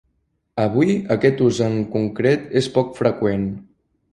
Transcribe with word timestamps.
Avui 0.63 0.95
aquest 1.17 1.43
ús 1.49 1.59
en 1.65 1.77
concret 1.99 2.51
és 2.63 2.71
poc 2.79 2.99
freqüent. 3.03 3.45